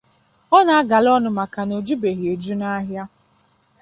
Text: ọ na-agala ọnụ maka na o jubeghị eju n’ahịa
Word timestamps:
ọ 0.57 0.59
na-agala 0.65 1.09
ọnụ 1.17 1.29
maka 1.37 1.61
na 1.67 1.73
o 1.79 1.83
jubeghị 1.87 2.25
eju 2.33 2.53
n’ahịa 2.59 3.03